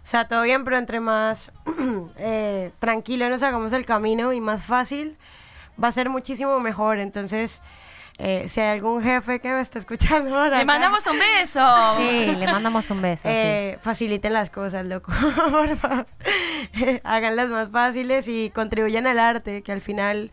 sea, 0.10 0.28
todo 0.28 0.44
bien, 0.44 0.64
pero 0.64 0.78
entre 0.78 1.00
más 1.00 1.52
eh, 2.18 2.72
tranquilo 2.80 3.30
nos 3.30 3.44
hagamos 3.44 3.74
el 3.74 3.86
camino 3.86 4.32
y 4.34 4.40
más 4.40 4.64
fácil, 4.64 5.18
va 5.82 5.90
a 5.90 5.92
ser 5.92 6.10
muchísimo 6.10 6.60
mejor. 6.60 7.00
Entonces, 7.00 7.62
eh, 8.18 8.46
si 8.48 8.62
hay 8.62 8.78
algún 8.78 9.04
jefe 9.04 9.40
que 9.40 9.50
me 9.50 9.60
está 9.62 9.78
escuchando 9.80 10.36
ahora, 10.36 10.58
Le 10.58 10.66
mandamos 10.66 11.06
un 11.08 11.20
beso. 11.20 11.60
Sí, 11.98 12.36
le 12.36 12.48
mandamos 12.48 12.90
un 12.90 13.02
beso. 13.02 13.28
sí. 13.30 13.36
eh, 13.36 13.80
faciliten 13.82 14.34
las 14.34 14.50
cosas, 14.50 14.86
loco, 14.86 15.12
por 15.52 15.76
favor. 15.76 16.08
háganlas 17.04 17.50
más 17.50 17.70
fáciles 17.70 18.28
y 18.28 18.50
contribuyan 18.50 19.08
al 19.08 19.20
arte, 19.20 19.62
que 19.62 19.72
al 19.72 19.82
final 19.82 20.32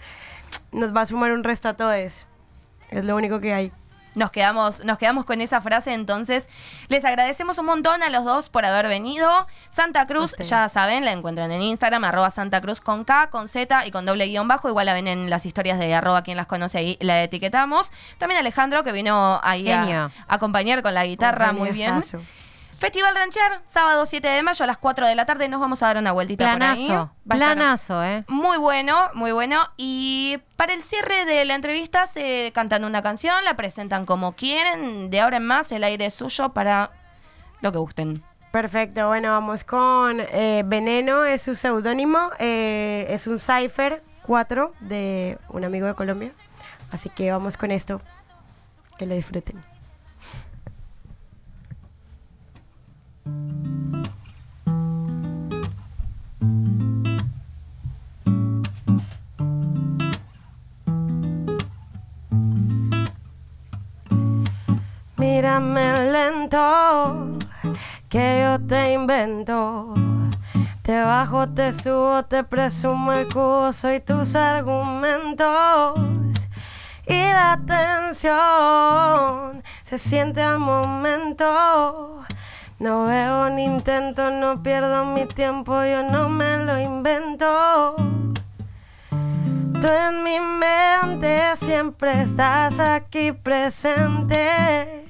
nos 0.73 0.95
va 0.95 1.02
a 1.02 1.07
sumar 1.07 1.33
un 1.33 1.45
resto 1.45 1.69
a 1.69 1.75
todos. 1.75 2.26
Es 2.90 3.04
lo 3.04 3.16
único 3.16 3.40
que 3.40 3.52
hay. 3.52 3.73
Nos 4.14 4.30
quedamos, 4.30 4.85
nos 4.85 4.99
quedamos 4.99 5.25
con 5.25 5.40
esa 5.40 5.61
frase, 5.61 5.92
entonces 5.92 6.49
les 6.88 7.04
agradecemos 7.04 7.59
un 7.59 7.66
montón 7.66 8.02
a 8.02 8.11
los 8.11 8.25
dos 8.25 8.49
por 8.49 8.64
haber 8.64 8.88
venido. 8.88 9.47
Santa 9.71 10.06
Cruz, 10.06 10.37
ya 10.38 10.68
saben, 10.68 11.04
la 11.04 11.12
encuentran 11.12 11.50
en 11.50 11.62
Instagram, 11.62 12.04
arroba 12.04 12.30
Santa 12.30 12.61
Cruz 12.61 12.80
con 12.80 13.04
K, 13.04 13.30
con 13.30 13.49
Z 13.49 13.87
y 13.87 13.90
con 13.90 14.06
doble 14.06 14.26
guion 14.26 14.47
bajo. 14.47 14.68
Igual 14.68 14.87
la 14.87 14.94
ven 14.94 15.09
en 15.09 15.30
las 15.30 15.47
historias 15.47 15.78
de 15.78 15.94
arroba 15.94 16.23
quien 16.23 16.37
las 16.37 16.47
conoce 16.47 16.78
ahí, 16.78 16.97
la 17.00 17.23
etiquetamos. 17.23 17.90
También 18.18 18.38
Alejandro, 18.38 18.85
que 18.85 18.92
vino 18.92 19.40
ahí 19.42 19.71
a, 19.71 20.11
acompañar 20.28 20.83
con 20.83 20.94
la 20.94 21.04
guitarra, 21.04 21.52
muy 21.52 21.71
bien. 21.71 22.02
Festival 22.78 23.14
Rancher, 23.14 23.61
sábado 23.64 24.04
7 24.04 24.26
de 24.26 24.43
mayo 24.43 24.62
a 24.64 24.66
las 24.66 24.78
4 24.78 25.07
de 25.07 25.14
la 25.14 25.25
tarde. 25.26 25.49
Nos 25.49 25.61
vamos 25.61 25.83
a 25.83 25.87
dar 25.87 25.97
una 25.99 26.12
vueltita 26.12 26.45
planazo, 26.45 26.87
por 27.26 27.33
ahí. 27.33 27.38
Planazo, 27.38 28.04
¿eh? 28.04 28.25
Muy 28.28 28.59
bueno, 28.59 29.11
muy 29.14 29.33
bueno. 29.33 29.71
Y 29.76 30.38
para 30.57 30.75
el 30.75 30.83
cierre 30.83 31.25
de 31.25 31.45
la 31.45 31.54
entrevista 31.54 32.07
se 32.07 32.50
cantan 32.54 32.85
una 32.85 33.02
canción, 33.02 33.43
la 33.45 33.57
presentan 33.57 34.07
como 34.07 34.33
quieren. 34.33 35.11
De 35.11 35.21
ahora 35.21 35.38
en 35.38 35.47
más, 35.47 35.73
el 35.73 35.85
aire 35.85 36.07
es 36.07 36.14
suyo 36.14 36.50
para 36.50 36.90
lo 37.61 37.73
que 37.73 37.78
gusten. 37.78 38.23
Perfecto, 38.50 39.09
bueno, 39.09 39.31
vamos 39.31 39.64
con 39.64 40.21
eh, 40.21 40.62
Veneno, 40.64 41.25
es 41.25 41.43
su 41.43 41.54
seudónimo. 41.54 42.31
Eh, 42.38 43.07
es 43.09 43.26
un 43.26 43.38
Cypher 43.38 44.02
4 44.23 44.75
de 44.81 45.38
un 45.49 45.64
amigo 45.64 45.87
de 45.87 45.95
Colombia. 45.95 46.33
Así 46.93 47.09
que 47.09 47.33
vamos 47.33 47.57
con 47.57 47.71
esto. 47.71 48.00
Que 48.99 49.07
lo 49.07 49.14
disfruten. 49.14 49.61
Mírame 65.16 66.11
lento, 66.11 67.38
que 68.11 68.43
yo 68.43 68.66
te 68.66 68.93
invento. 68.93 69.95
Te 70.83 71.02
bajo, 71.02 71.49
te 71.49 71.73
subo, 71.73 72.25
te 72.26 72.45
presumo 72.45 73.11
el 73.12 73.26
cubo, 73.33 73.73
soy 73.73 74.00
tus 74.00 74.37
argumentos. 74.37 75.95
Y 77.07 77.23
la 77.33 77.59
tensión 77.66 79.62
se 79.83 79.97
siente 79.97 80.43
al 80.43 80.59
momento. 80.59 82.13
No 82.81 83.04
veo 83.07 83.49
ni 83.50 83.64
intento, 83.64 84.31
no 84.31 84.61
pierdo 84.62 85.04
mi 85.04 85.26
tiempo, 85.26 85.85
yo 85.85 86.02
no 86.11 86.28
me 86.28 86.57
lo 86.57 86.76
invento. 86.78 87.95
Tú 89.81 89.88
en 89.88 90.25
mi 90.25 90.40
mente 90.40 91.40
siempre 91.54 92.23
estás 92.23 92.81
aquí 92.81 93.31
presente. 93.31 95.07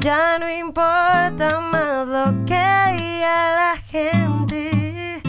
Ya 0.00 0.38
no 0.38 0.50
importa 0.50 1.60
más 1.60 2.06
lo 2.06 2.44
que 2.44 2.96
diga 2.98 3.54
la 3.54 3.76
gente. 3.86 5.22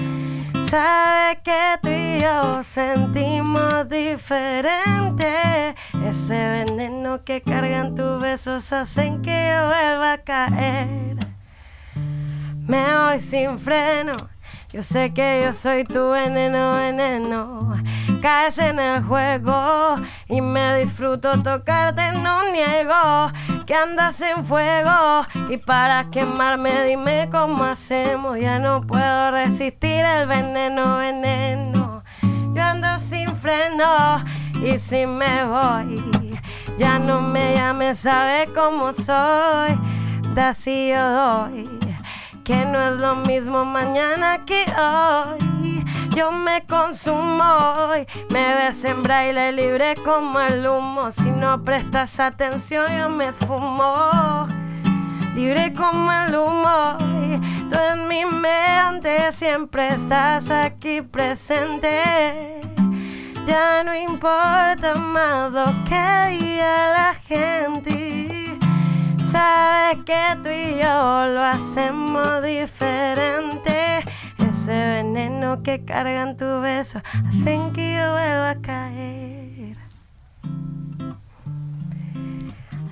Sabe 0.66 1.40
que 1.44 1.80
tú 1.82 1.90
y 1.90 2.20
yo 2.20 2.62
sentimos 2.62 3.88
diferente. 3.88 5.76
Ese 6.06 6.66
veneno 6.66 7.24
que 7.24 7.42
cargan 7.42 7.96
tus 7.96 8.20
besos 8.20 8.74
hacen 8.74 9.22
que 9.22 9.54
yo 9.56 9.68
vuelva 9.68 10.14
a 10.14 10.18
caer 10.18 11.23
me 12.68 12.98
voy 12.98 13.20
sin 13.20 13.60
freno. 13.60 14.16
Yo 14.72 14.82
sé 14.82 15.14
que 15.14 15.44
yo 15.46 15.54
soy 15.54 15.84
tu 15.84 16.10
veneno, 16.10 16.74
veneno. 16.74 17.76
Caes 18.24 18.58
en 18.58 18.80
el 18.80 19.04
juego 19.04 19.98
y 20.28 20.42
me 20.42 20.80
disfruto 20.80 21.44
tocarte, 21.44 22.12
no 22.14 22.52
niego 22.52 23.32
que 23.68 23.76
andas 23.76 24.20
en 24.22 24.44
fuego. 24.44 25.26
Y 25.50 25.58
para 25.58 26.10
quemarme, 26.10 26.86
dime 26.86 27.30
cómo 27.32 27.64
hacemos. 27.66 28.40
Ya 28.40 28.58
no 28.58 28.82
puedo 28.82 29.30
resistir 29.30 30.04
el 30.06 30.28
veneno, 30.28 30.98
veneno. 30.98 32.04
Yo 32.54 32.62
ando 32.64 32.98
sin 32.98 33.30
freno 33.36 34.24
y 34.60 34.80
si 34.80 35.06
me 35.06 35.44
voy, 35.44 36.04
ya 36.78 36.98
no 36.98 37.22
me 37.22 37.54
llames, 37.56 38.00
sabe 38.00 38.52
cómo 38.54 38.92
soy. 38.92 39.78
Da 40.34 40.50
así 40.50 40.90
yo 40.90 41.12
doy 41.12 41.83
que 42.44 42.66
no 42.66 42.82
es 42.82 42.98
lo 43.00 43.16
mismo 43.16 43.64
mañana 43.66 44.44
que 44.46 44.66
hoy. 44.78 45.84
Yo 46.16 46.32
me 46.32 46.64
consumo 46.68 47.44
hoy, 47.44 48.06
me 48.30 48.56
ves 48.56 48.84
en 48.84 49.02
braille 49.02 49.52
libre 49.52 49.96
como 50.04 50.40
el 50.40 50.68
humo. 50.68 51.10
Si 51.10 51.32
no 51.32 51.64
prestas 51.64 52.20
atención, 52.20 52.86
yo 52.98 53.10
me 53.10 53.30
esfumo. 53.30 54.48
Libre 55.34 55.74
como 55.74 56.12
el 56.12 56.36
humo, 56.36 56.98
tú 57.70 57.78
en 57.92 58.08
mi 58.08 58.26
mente 58.26 59.32
siempre 59.32 59.88
estás 59.96 60.52
aquí 60.52 61.02
presente. 61.02 62.62
Ya 63.46 63.84
no 63.84 63.96
importa 63.96 64.96
más 64.96 65.52
lo 65.52 65.66
que 65.86 66.38
diga 66.38 66.94
la 66.94 67.14
gente 67.16 68.23
Sabes 69.24 70.04
que 70.06 70.22
tú 70.44 70.50
y 70.50 70.80
yo 70.82 71.28
lo 71.28 71.42
hacemos 71.42 72.44
diferente. 72.44 74.04
Ese 74.38 74.74
veneno 74.74 75.64
que 75.64 75.86
cargan 75.86 76.36
tu 76.36 76.60
beso 76.60 77.02
hacen 77.26 77.72
que 77.72 77.96
yo 77.96 78.12
vuelva 78.12 78.50
a 78.50 78.62
caer. 78.62 79.78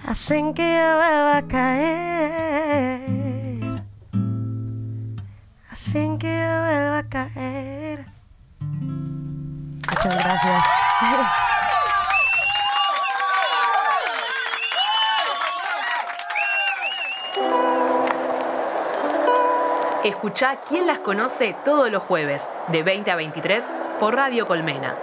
Hacen 0.08 0.54
que 0.54 0.64
yo 0.64 0.96
vuelva 0.96 1.38
a 1.38 1.48
caer. 1.48 2.92
Hacen 5.70 6.18
que 6.18 6.28
yo 6.28 6.62
vuelva 6.62 6.98
a 7.00 7.10
caer. 7.10 8.06
Muchas 9.86 10.24
gracias. 10.24 10.64
Escucha 20.04 20.62
quién 20.68 20.88
las 20.88 20.98
conoce 20.98 21.56
todos 21.64 21.92
los 21.92 22.02
jueves, 22.02 22.50
de 22.70 22.82
20 22.82 23.12
a 23.12 23.16
23, 23.16 23.70
por 24.00 24.16
Radio 24.16 24.48
Colmena. 24.48 24.96